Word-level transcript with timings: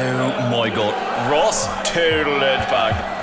Oh 0.00 0.48
my 0.50 0.70
god. 0.70 0.94
Ross 1.28 1.66
total 1.82 2.36
it 2.36 2.68
back. 2.70 3.16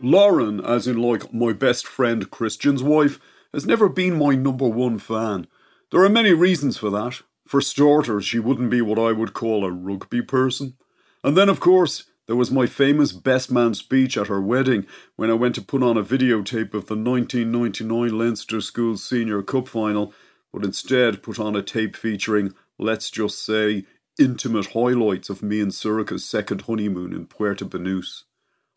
Lauren, 0.00 0.64
as 0.64 0.86
in 0.86 0.96
like 0.96 1.34
my 1.34 1.52
best 1.52 1.86
friend 1.86 2.30
Christian's 2.30 2.82
wife, 2.82 3.20
has 3.52 3.66
never 3.66 3.90
been 3.90 4.18
my 4.18 4.34
number 4.34 4.66
one 4.66 4.98
fan. 4.98 5.46
There 5.90 6.02
are 6.02 6.08
many 6.08 6.32
reasons 6.32 6.78
for 6.78 6.88
that. 6.88 7.20
For 7.46 7.60
starters, 7.60 8.24
she 8.24 8.38
wouldn't 8.38 8.70
be 8.70 8.80
what 8.80 8.98
I 8.98 9.12
would 9.12 9.34
call 9.34 9.66
a 9.66 9.70
rugby 9.70 10.22
person. 10.22 10.78
And 11.22 11.36
then, 11.36 11.50
of 11.50 11.60
course, 11.60 12.04
there 12.26 12.36
was 12.36 12.50
my 12.50 12.64
famous 12.64 13.12
best 13.12 13.50
man 13.50 13.74
speech 13.74 14.16
at 14.16 14.28
her 14.28 14.40
wedding 14.40 14.86
when 15.16 15.30
I 15.30 15.34
went 15.34 15.54
to 15.56 15.62
put 15.62 15.82
on 15.82 15.98
a 15.98 16.02
videotape 16.02 16.72
of 16.72 16.86
the 16.86 16.96
1999 16.96 18.18
Leinster 18.18 18.62
School 18.62 18.96
Senior 18.96 19.42
Cup 19.42 19.68
final, 19.68 20.14
but 20.50 20.64
instead 20.64 21.22
put 21.22 21.38
on 21.38 21.54
a 21.54 21.62
tape 21.62 21.94
featuring, 21.94 22.54
let's 22.78 23.10
just 23.10 23.44
say, 23.44 23.84
intimate 24.18 24.72
highlights 24.72 25.28
of 25.28 25.42
me 25.42 25.60
and 25.60 25.72
Sorcha's 25.72 26.24
second 26.24 26.62
honeymoon 26.62 27.12
in 27.12 27.26
Puerto 27.26 27.64
Banús. 27.64 28.22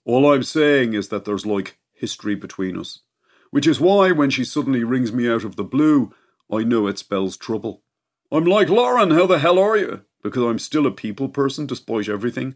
All 0.06 0.32
I'm 0.32 0.44
saying 0.44 0.94
is 0.94 1.10
that 1.10 1.26
there's 1.26 1.46
like 1.46 1.78
history 1.94 2.36
between 2.36 2.78
us. 2.78 3.00
Which 3.52 3.68
is 3.68 3.80
why 3.80 4.12
when 4.12 4.30
she 4.30 4.44
suddenly 4.44 4.84
rings 4.84 5.14
me 5.14 5.30
out 5.30 5.44
of 5.44 5.56
the 5.56 5.64
blue, 5.64 6.14
I 6.52 6.64
know 6.64 6.88
it 6.88 7.00
spells 7.00 7.38
trouble. 7.38 7.84
I'm 8.32 8.46
like, 8.46 8.70
Lauren, 8.70 9.12
how 9.12 9.26
the 9.26 9.40
hell 9.40 9.58
are 9.60 9.78
you? 9.78 10.04
Because 10.22 10.44
I'm 10.44 10.60
still 10.60 10.86
a 10.86 10.92
people 10.92 11.30
person 11.30 11.66
despite 11.66 12.10
everything. 12.10 12.56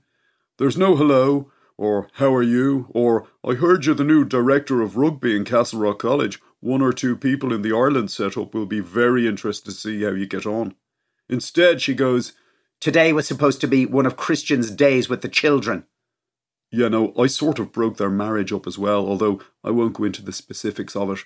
There's 0.57 0.77
no 0.77 0.95
hello, 0.95 1.51
or 1.77 2.09
how 2.13 2.33
are 2.33 2.43
you, 2.43 2.87
or 2.89 3.27
I 3.43 3.53
heard 3.53 3.85
you're 3.85 3.95
the 3.95 4.03
new 4.03 4.25
director 4.25 4.81
of 4.81 4.97
rugby 4.97 5.35
in 5.35 5.45
Castlerock 5.45 5.99
College. 5.99 6.39
One 6.59 6.81
or 6.81 6.93
two 6.93 7.15
people 7.15 7.53
in 7.53 7.61
the 7.61 7.73
Ireland 7.73 8.11
setup 8.11 8.53
will 8.53 8.65
be 8.65 8.81
very 8.81 9.27
interested 9.27 9.71
to 9.71 9.75
see 9.75 10.03
how 10.03 10.11
you 10.11 10.27
get 10.27 10.45
on. 10.45 10.75
Instead, 11.31 11.81
she 11.81 11.95
goes, 11.95 12.33
Today 12.81 13.13
was 13.13 13.27
supposed 13.27 13.61
to 13.61 13.67
be 13.67 13.85
one 13.85 14.05
of 14.05 14.17
Christian's 14.17 14.69
days 14.69 15.07
with 15.07 15.21
the 15.21 15.29
children. 15.29 15.85
Yeah, 16.71 16.89
no, 16.89 17.13
I 17.17 17.27
sort 17.27 17.59
of 17.59 17.71
broke 17.71 17.97
their 17.97 18.09
marriage 18.09 18.51
up 18.51 18.67
as 18.67 18.77
well, 18.77 19.07
although 19.07 19.41
I 19.63 19.71
won't 19.71 19.93
go 19.93 20.03
into 20.03 20.21
the 20.21 20.33
specifics 20.33 20.95
of 20.95 21.09
it. 21.11 21.19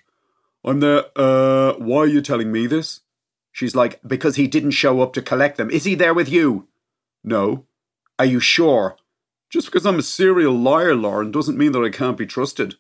I'm 0.63 0.79
there, 0.79 1.05
uh, 1.15 1.73
why 1.73 1.99
are 1.99 2.07
you 2.07 2.21
telling 2.21 2.51
me 2.51 2.67
this? 2.67 3.01
She's 3.51 3.75
like, 3.75 3.99
Because 4.05 4.35
he 4.35 4.47
didn't 4.47 4.71
show 4.71 5.01
up 5.01 5.13
to 5.13 5.21
collect 5.21 5.57
them. 5.57 5.71
Is 5.71 5.85
he 5.85 5.95
there 5.95 6.13
with 6.13 6.29
you? 6.29 6.67
No. 7.23 7.65
Are 8.19 8.25
you 8.25 8.39
sure? 8.39 8.97
Just 9.49 9.67
because 9.67 9.85
I'm 9.85 9.99
a 9.99 10.03
serial 10.03 10.53
liar, 10.53 10.95
Lauren, 10.95 11.31
doesn't 11.31 11.57
mean 11.57 11.71
that 11.71 11.83
I 11.83 11.89
can't 11.89 12.17
be 12.17 12.25
trusted. 12.25 12.75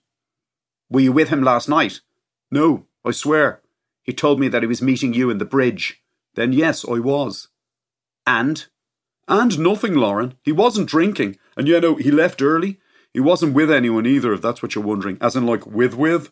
Were 0.89 1.01
you 1.01 1.11
with 1.11 1.29
him 1.29 1.41
last 1.41 1.69
night? 1.69 2.01
No, 2.51 2.85
I 3.03 3.11
swear. 3.11 3.61
He 4.03 4.13
told 4.13 4.39
me 4.39 4.47
that 4.49 4.61
he 4.61 4.67
was 4.67 4.81
meeting 4.81 5.13
you 5.13 5.29
in 5.29 5.37
the 5.39 5.45
bridge. 5.45 6.03
Then 6.35 6.53
yes, 6.53 6.85
I 6.87 6.99
was. 6.99 7.47
And? 8.25 8.65
And 9.27 9.57
nothing, 9.59 9.95
Lauren. 9.95 10.35
He 10.43 10.51
wasn't 10.51 10.89
drinking. 10.89 11.37
And 11.57 11.67
you 11.67 11.79
know, 11.81 11.95
he 11.95 12.11
left 12.11 12.41
early. 12.41 12.79
He 13.13 13.19
wasn't 13.19 13.53
with 13.53 13.71
anyone 13.71 14.05
either, 14.05 14.33
if 14.33 14.41
that's 14.41 14.61
what 14.61 14.75
you're 14.75 14.83
wondering. 14.83 15.17
As 15.21 15.35
in, 15.35 15.45
like, 15.45 15.65
with 15.65 15.95
with? 15.95 16.31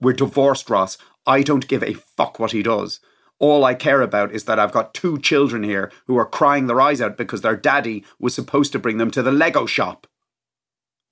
We're 0.00 0.14
divorced, 0.14 0.70
Ross. 0.70 0.96
I 1.26 1.42
don't 1.42 1.68
give 1.68 1.82
a 1.82 1.92
fuck 1.92 2.38
what 2.38 2.52
he 2.52 2.62
does. 2.62 3.00
All 3.38 3.64
I 3.64 3.74
care 3.74 4.00
about 4.00 4.32
is 4.32 4.44
that 4.44 4.58
I've 4.58 4.72
got 4.72 4.94
two 4.94 5.18
children 5.18 5.62
here 5.62 5.92
who 6.06 6.16
are 6.16 6.26
crying 6.26 6.66
their 6.66 6.80
eyes 6.80 7.00
out 7.00 7.16
because 7.16 7.42
their 7.42 7.56
daddy 7.56 8.04
was 8.18 8.34
supposed 8.34 8.72
to 8.72 8.78
bring 8.78 8.96
them 8.96 9.10
to 9.12 9.22
the 9.22 9.30
Lego 9.30 9.66
shop. 9.66 10.06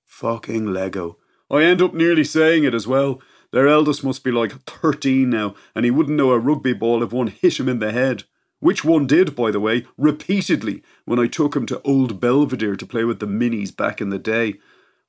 Fucking 0.05 0.73
Lego. 0.73 1.17
I 1.49 1.63
end 1.63 1.81
up 1.81 1.93
nearly 1.93 2.23
saying 2.23 2.63
it 2.63 2.73
as 2.73 2.87
well. 2.87 3.21
Their 3.51 3.67
eldest 3.67 4.03
must 4.03 4.23
be 4.23 4.31
like 4.31 4.51
13 4.63 5.29
now, 5.29 5.55
and 5.75 5.85
he 5.85 5.91
wouldn't 5.91 6.17
know 6.17 6.31
a 6.31 6.39
rugby 6.39 6.73
ball 6.73 7.03
if 7.03 7.11
one 7.11 7.27
hit 7.27 7.59
him 7.59 7.69
in 7.69 7.79
the 7.79 7.91
head. 7.91 8.23
Which 8.59 8.83
one 8.83 9.05
did, 9.05 9.35
by 9.35 9.51
the 9.51 9.59
way, 9.59 9.85
repeatedly 9.97 10.83
when 11.05 11.19
I 11.19 11.27
took 11.27 11.55
him 11.55 11.65
to 11.67 11.81
Old 11.83 12.19
Belvedere 12.19 12.75
to 12.75 12.85
play 12.85 13.03
with 13.03 13.19
the 13.19 13.27
minis 13.27 13.75
back 13.75 14.01
in 14.01 14.09
the 14.09 14.17
day. 14.17 14.55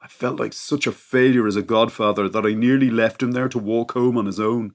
I 0.01 0.07
felt 0.07 0.39
like 0.39 0.53
such 0.53 0.87
a 0.87 0.93
failure 0.93 1.47
as 1.47 1.57
a 1.57 1.63
godfather 1.63 2.29
that 2.29 2.47
I 2.47 2.53
nearly 2.53 2.91
left 2.91 3.23
him 3.23 3.33
there 3.33 3.49
to 3.49 3.59
walk 3.59 3.93
home 3.93 4.17
on 4.17 4.27
his 4.27 4.39
own. 4.39 4.75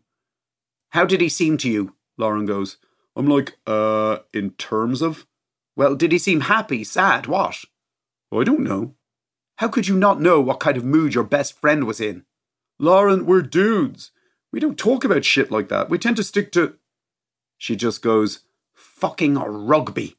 How 0.89 1.05
did 1.05 1.21
he 1.21 1.29
seem 1.29 1.57
to 1.57 1.69
you? 1.69 1.95
Lauren 2.17 2.45
goes. 2.45 2.77
I'm 3.15 3.27
like, 3.27 3.57
uh, 3.67 4.17
in 4.33 4.51
terms 4.51 5.01
of? 5.01 5.25
Well, 5.75 5.95
did 5.95 6.11
he 6.11 6.17
seem 6.17 6.41
happy, 6.41 6.83
sad, 6.83 7.27
what? 7.27 7.63
I 8.31 8.43
don't 8.43 8.63
know. 8.63 8.95
How 9.57 9.67
could 9.67 9.87
you 9.87 9.95
not 9.95 10.19
know 10.19 10.41
what 10.41 10.59
kind 10.59 10.77
of 10.77 10.83
mood 10.83 11.13
your 11.13 11.23
best 11.23 11.59
friend 11.59 11.85
was 11.85 12.01
in? 12.01 12.25
Lauren, 12.79 13.25
we're 13.25 13.41
dudes. 13.41 14.11
We 14.51 14.59
don't 14.59 14.77
talk 14.77 15.03
about 15.03 15.25
shit 15.25 15.51
like 15.51 15.69
that. 15.69 15.89
We 15.89 15.97
tend 15.97 16.17
to 16.17 16.23
stick 16.23 16.51
to. 16.53 16.75
She 17.57 17.75
just 17.75 18.01
goes, 18.01 18.41
fucking 18.73 19.35
rugby. 19.35 20.15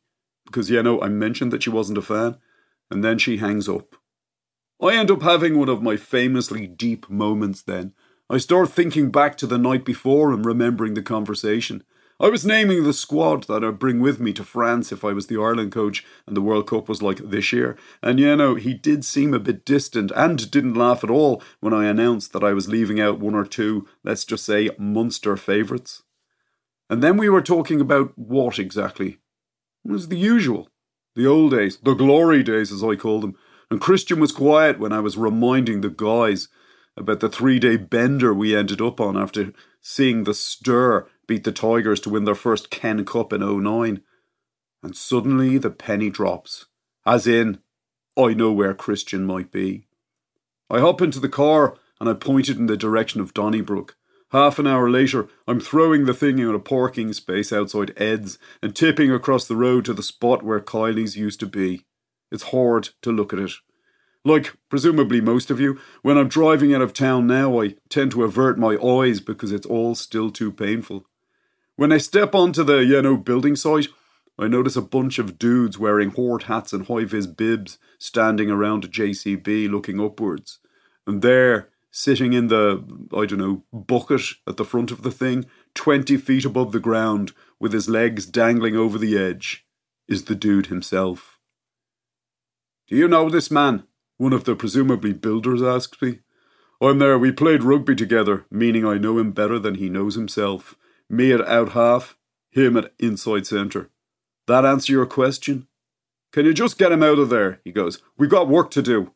Because, 0.47 0.71
you 0.71 0.83
know, 0.83 1.01
I 1.01 1.09
mentioned 1.09 1.53
that 1.53 1.63
she 1.63 1.71
wasn't 1.71 1.99
a 1.99 2.03
fan, 2.03 2.37
and 2.91 3.03
then 3.03 3.19
she 3.19 3.39
hangs 3.39 3.69
up. 3.69 3.97
I 4.83 4.95
end 4.95 5.11
up 5.11 5.23
having 5.23 5.59
one 5.59 5.69
of 5.69 5.83
my 5.83 5.97
famously 5.97 6.67
deep 6.67 7.09
moments 7.09 7.63
then. 7.63 7.93
I 8.29 8.39
start 8.39 8.71
thinking 8.71 9.11
back 9.11 9.37
to 9.39 9.47
the 9.47 9.59
night 9.59 9.85
before 9.85 10.33
and 10.33 10.45
remembering 10.45 10.95
the 10.95 11.03
conversation. 11.03 11.85
I 12.25 12.31
was 12.31 12.47
naming 12.47 12.85
the 12.85 12.95
squad 12.95 13.45
that 13.49 13.63
I'd 13.63 13.79
bring 13.79 14.01
with 14.01 14.19
me 14.19 14.33
to 14.33 14.45
France 14.45 14.91
if 14.91 15.05
I 15.05 15.13
was 15.13 15.27
the 15.27 15.37
Ireland 15.37 15.73
coach 15.73 16.03
and 16.27 16.35
the 16.35 16.41
World 16.41 16.67
Cup 16.67 16.89
was 16.89 17.03
like 17.03 17.19
this 17.19 17.53
year. 17.53 17.77
And 18.03 18.19
you 18.19 18.35
know, 18.35 18.55
he 18.55 18.73
did 18.73 19.05
seem 19.05 19.35
a 19.35 19.39
bit 19.39 19.67
distant 19.67 20.11
and 20.17 20.51
didn't 20.51 20.73
laugh 20.73 21.05
at 21.05 21.11
all 21.11 21.43
when 21.61 21.75
I 21.75 21.85
announced 21.85 22.33
that 22.33 22.43
I 22.43 22.55
was 22.55 22.67
leaving 22.67 22.99
out 22.99 23.21
one 23.21 23.35
or 23.35 23.45
two, 23.45 23.87
let's 24.05 24.25
just 24.25 24.47
say, 24.47 24.71
monster 24.79 25.37
favourites. 25.37 26.03
And 26.89 27.03
then 27.03 27.19
we 27.19 27.29
were 27.29 27.43
talking 27.43 27.79
about 27.79 28.17
what 28.17 28.59
exactly? 28.59 29.19
It 29.85 29.91
was 29.91 30.09
the 30.09 30.17
usual. 30.17 30.71
The 31.17 31.27
old 31.27 31.51
days, 31.51 31.77
the 31.77 31.93
glory 31.93 32.43
days 32.43 32.73
as 32.73 32.83
I 32.83 32.97
call 32.97 33.21
them. 33.21 33.37
And 33.71 33.83
Christian 33.83 34.19
was 34.19 34.33
quiet 34.33 34.79
when 34.79 34.95
I 34.95 35.01
was 35.01 35.19
reminding 35.19 35.83
the 35.83 35.91
guys 35.91 36.49
about 36.97 37.21
the 37.21 37.29
three 37.29 37.59
day 37.59 37.77
bender 37.77 38.33
we 38.33 38.57
ended 38.57 38.81
up 38.81 38.99
on 38.99 39.15
after 39.15 39.53
seeing 39.83 40.25
the 40.25 40.33
stir 40.33 41.07
beat 41.27 41.45
the 41.45 41.53
Tigers 41.53 42.01
to 42.01 42.11
win 42.11 42.25
their 42.25 42.35
first 42.35 42.71
Ken 42.71 43.05
Cup 43.05 43.33
in 43.33 43.41
09. 43.41 44.03
And 44.83 44.97
suddenly 44.97 45.59
the 45.59 45.71
penny 45.71 46.11
drops. 46.11 46.67
As 47.07 47.27
in, 47.27 47.59
I 48.17 48.35
know 48.35 48.53
where 48.53 48.75
Christian 48.75 49.25
might 49.25 49.51
be. 49.51 49.87
I 50.71 50.81
hop 50.81 51.03
into 51.03 51.21
the 51.21 51.29
car 51.29 51.77
and 52.01 52.09
I 52.09 52.15
pointed 52.15 52.59
in 52.59 52.67
the 52.67 52.77
direction 52.77 53.21
of 53.21 53.35
Donnybrook. 53.35 53.97
Half 54.31 54.59
an 54.59 54.67
hour 54.67 54.91
later, 54.91 55.29
I'm 55.47 55.61
throwing 55.61 56.07
the 56.07 56.15
thing 56.15 56.39
in 56.39 56.55
a 56.55 56.59
parking 56.59 57.13
space 57.13 57.53
outside 57.53 57.93
Ed's 57.97 58.39
and 58.63 58.75
tipping 58.75 59.13
across 59.13 59.47
the 59.47 59.57
road 59.57 59.85
to 59.85 59.95
the 59.95 60.03
spot 60.03 60.43
where 60.43 60.61
Kiely's 60.61 61.17
used 61.17 61.41
to 61.41 61.47
be. 61.47 61.85
It's 62.33 62.45
hard 62.45 62.91
to 63.03 63.13
look 63.13 63.33
at 63.33 63.39
it. 63.39 63.53
Like, 64.25 64.57
presumably 64.71 65.21
most 65.21 65.51
of 65.51 65.61
you, 65.61 65.79
when 66.03 66.17
I'm 66.17 66.29
driving 66.29 66.75
out 66.75 66.83
of 66.83 66.95
town 66.95 67.27
now, 67.27 67.61
I 67.61 67.77
tend 67.91 68.13
to 68.13 68.25
avert 68.25 68.59
my 68.59 68.77
eyes 68.77 69.21
because 69.21 69.53
it's 69.53 69.67
all 69.67 69.95
still 69.95 70.31
too 70.31 70.51
painful. 70.51 71.05
When 71.77 71.91
I 71.91 71.99
step 71.99 72.35
onto 72.35 72.63
the, 72.63 72.85
you 72.85 73.03
know, 73.03 73.17
building 73.17 73.57
site, 73.57 73.89
I 74.39 74.47
notice 74.47 74.77
a 74.77 74.83
bunch 74.83 75.19
of 75.19 75.39
dudes 75.39 75.77
wearing 75.77 76.11
horde 76.11 76.45
hats 76.45 76.73
and 76.73 76.87
high 76.87 77.05
vis 77.05 77.27
bibs 77.27 77.79
standing 77.99 78.49
around 78.49 78.85
a 78.85 78.89
JCB 78.89 79.69
looking 79.69 80.01
upwards. 80.01 80.61
And 81.05 81.21
there, 81.21 81.71
sitting 81.91 82.33
in 82.33 82.47
the, 82.47 82.85
I 83.13 83.27
don't 83.27 83.39
know, 83.39 83.65
bucket 83.73 84.23
at 84.47 84.57
the 84.57 84.65
front 84.65 84.93
of 84.93 85.03
the 85.03 85.11
thing, 85.11 85.47
20 85.75 86.17
feet 86.17 86.45
above 86.45 86.71
the 86.71 86.81
ground, 86.81 87.33
with 87.59 87.73
his 87.73 87.89
legs 87.89 88.27
dangling 88.27 88.77
over 88.77 88.97
the 88.97 89.19
edge, 89.19 89.67
is 90.09 90.25
the 90.25 90.35
dude 90.37 90.67
himself. 90.67 91.41
Do 92.87 92.95
you 92.97 93.09
know 93.09 93.29
this 93.29 93.51
man? 93.51 93.85
One 94.17 94.33
of 94.33 94.45
the 94.45 94.55
presumably 94.55 95.13
builders 95.13 95.63
asks 95.63 96.01
me. 96.01 96.21
I'm 96.81 96.99
there, 96.99 97.19
we 97.19 97.33
played 97.33 97.65
rugby 97.65 97.97
together, 97.97 98.47
meaning 98.51 98.85
I 98.85 98.99
know 98.99 99.19
him 99.19 99.33
better 99.33 99.59
than 99.59 99.77
he 99.77 99.89
knows 99.89 100.15
himself. 100.15 100.77
Me 101.15 101.33
at 101.33 101.47
out 101.47 101.71
half, 101.71 102.17
him 102.51 102.77
at 102.77 102.93
inside 102.99 103.47
centre. 103.47 103.89
That 104.49 104.65
answer 104.65 104.93
your 104.93 105.07
question? 105.07 105.69
Can 106.33 106.45
you 106.45 106.53
just 106.53 106.77
get 106.77 106.91
him 106.91 107.05
out 107.05 107.21
of 107.21 107.31
there? 107.31 107.61
He 107.65 107.71
goes. 107.71 108.03
We've 108.19 108.31
got 108.31 108.49
work 108.49 108.73
to 108.73 108.83
do. 108.83 109.13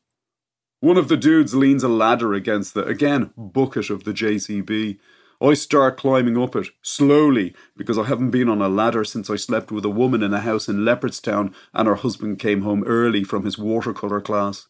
One 0.79 0.97
of 0.97 1.09
the 1.09 1.17
dudes 1.17 1.57
leans 1.57 1.83
a 1.83 1.89
ladder 1.89 2.35
against 2.35 2.75
the, 2.75 2.85
again, 2.85 3.33
bucket 3.37 3.91
of 3.91 4.05
the 4.05 4.13
JCB. 4.13 5.01
I 5.43 5.55
start 5.55 5.97
climbing 5.97 6.41
up 6.41 6.55
it, 6.55 6.69
slowly, 6.83 7.53
because 7.77 7.99
I 7.99 8.05
haven't 8.05 8.31
been 8.31 8.49
on 8.49 8.63
a 8.63 8.69
ladder 8.69 9.05
since 9.05 9.29
I 9.29 9.35
slept 9.35 9.73
with 9.73 9.85
a 9.85 9.91
woman 9.91 10.23
in 10.23 10.33
a 10.33 10.41
house 10.41 10.69
in 10.69 10.85
Leopardstown 10.85 11.53
and 11.75 11.89
her 11.89 11.97
husband 11.97 12.39
came 12.39 12.63
home 12.63 12.85
early 12.85 13.25
from 13.25 13.45
his 13.45 13.59
watercolour 13.59 14.21
class. 14.21 14.69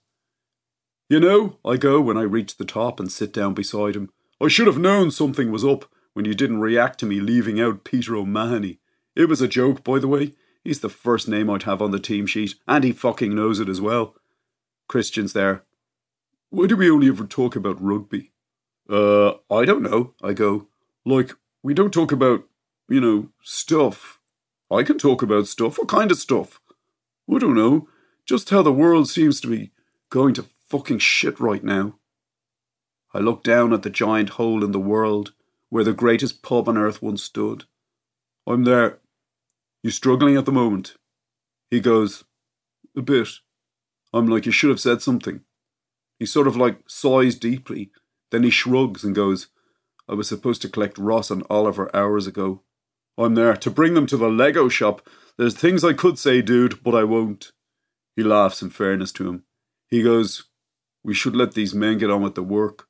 You 1.10 1.20
know, 1.20 1.58
I 1.62 1.76
go 1.76 2.00
when 2.00 2.16
I 2.16 2.22
reach 2.22 2.56
the 2.56 2.64
top 2.64 2.98
and 2.98 3.12
sit 3.12 3.34
down 3.34 3.52
beside 3.52 3.96
him. 3.96 4.08
I 4.42 4.48
should 4.48 4.66
have 4.66 4.78
known 4.78 5.10
something 5.10 5.52
was 5.52 5.64
up 5.64 5.84
when 6.14 6.24
you 6.24 6.34
didn't 6.34 6.60
react 6.60 6.98
to 7.00 7.06
me 7.06 7.20
leaving 7.20 7.60
out 7.60 7.84
Peter 7.84 8.16
O'Mahony. 8.16 8.78
It 9.14 9.28
was 9.28 9.40
a 9.40 9.48
joke, 9.48 9.84
by 9.84 9.98
the 9.98 10.08
way. 10.08 10.32
He's 10.64 10.80
the 10.80 10.88
first 10.88 11.28
name 11.28 11.48
I'd 11.48 11.62
have 11.62 11.80
on 11.80 11.90
the 11.90 11.98
team 11.98 12.26
sheet, 12.26 12.54
and 12.66 12.84
he 12.84 12.92
fucking 12.92 13.34
knows 13.34 13.60
it 13.60 13.68
as 13.68 13.80
well. 13.80 14.14
Christian's 14.86 15.32
there. 15.32 15.62
Why 16.50 16.66
do 16.66 16.76
we 16.76 16.90
only 16.90 17.08
ever 17.08 17.26
talk 17.26 17.56
about 17.56 17.82
rugby? 17.82 18.32
Uh, 18.88 19.32
I 19.50 19.64
don't 19.64 19.82
know, 19.82 20.14
I 20.22 20.32
go. 20.32 20.66
Like, 21.04 21.32
we 21.62 21.74
don't 21.74 21.92
talk 21.92 22.12
about, 22.12 22.44
you 22.88 23.00
know, 23.00 23.28
stuff. 23.42 24.20
I 24.70 24.82
can 24.82 24.98
talk 24.98 25.22
about 25.22 25.46
stuff. 25.46 25.78
What 25.78 25.88
kind 25.88 26.10
of 26.10 26.18
stuff? 26.18 26.60
I 27.30 27.38
don't 27.38 27.54
know. 27.54 27.88
Just 28.24 28.50
how 28.50 28.62
the 28.62 28.72
world 28.72 29.08
seems 29.08 29.40
to 29.40 29.48
be 29.48 29.70
going 30.10 30.34
to 30.34 30.46
fucking 30.68 30.98
shit 30.98 31.38
right 31.40 31.64
now. 31.64 31.96
I 33.14 33.18
look 33.18 33.42
down 33.42 33.72
at 33.72 33.82
the 33.82 33.90
giant 33.90 34.30
hole 34.30 34.62
in 34.62 34.72
the 34.72 34.78
world 34.78 35.32
where 35.70 35.84
the 35.84 35.92
greatest 35.92 36.42
pub 36.42 36.68
on 36.68 36.78
earth 36.78 37.02
once 37.02 37.22
stood. 37.22 37.64
I'm 38.46 38.64
there. 38.64 38.98
You 39.82 39.90
struggling 39.90 40.36
at 40.36 40.44
the 40.44 40.52
moment? 40.52 40.94
He 41.70 41.80
goes, 41.80 42.24
A 42.96 43.02
bit. 43.02 43.28
I'm 44.12 44.26
like, 44.26 44.46
You 44.46 44.52
should 44.52 44.70
have 44.70 44.80
said 44.80 45.02
something. 45.02 45.40
He 46.18 46.26
sort 46.26 46.48
of 46.48 46.56
like 46.56 46.80
sighs 46.88 47.36
deeply 47.36 47.90
then 48.30 48.42
he 48.42 48.50
shrugs 48.50 49.04
and 49.04 49.14
goes, 49.14 49.48
I 50.08 50.14
was 50.14 50.28
supposed 50.28 50.62
to 50.62 50.68
collect 50.68 50.98
Ross 50.98 51.30
and 51.30 51.44
Oliver 51.48 51.94
hours 51.94 52.26
ago. 52.26 52.62
I'm 53.16 53.34
there 53.34 53.56
to 53.56 53.70
bring 53.70 53.94
them 53.94 54.06
to 54.08 54.16
the 54.16 54.28
Lego 54.28 54.68
shop. 54.68 55.06
There's 55.36 55.54
things 55.54 55.84
I 55.84 55.92
could 55.92 56.18
say, 56.18 56.40
dude, 56.40 56.82
but 56.82 56.94
I 56.94 57.04
won't. 57.04 57.52
He 58.16 58.22
laughs 58.22 58.62
in 58.62 58.70
fairness 58.70 59.12
to 59.12 59.28
him. 59.28 59.44
He 59.88 60.02
goes, 60.02 60.44
We 61.04 61.14
should 61.14 61.36
let 61.36 61.54
these 61.54 61.74
men 61.74 61.98
get 61.98 62.10
on 62.10 62.22
with 62.22 62.34
the 62.34 62.42
work. 62.42 62.86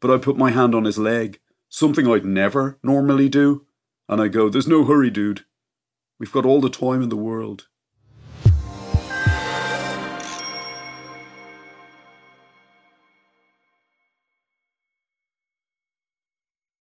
But 0.00 0.10
I 0.10 0.18
put 0.18 0.36
my 0.36 0.50
hand 0.50 0.74
on 0.74 0.84
his 0.84 0.98
leg, 0.98 1.38
something 1.72 2.06
I'd 2.06 2.24
never 2.24 2.78
normally 2.82 3.28
do, 3.30 3.66
and 4.08 4.20
I 4.20 4.28
go, 4.28 4.48
There's 4.48 4.68
no 4.68 4.84
hurry, 4.84 5.10
dude. 5.10 5.44
We've 6.20 6.30
got 6.30 6.44
all 6.44 6.60
the 6.60 6.70
time 6.70 7.02
in 7.02 7.08
the 7.08 7.16
world. 7.16 7.68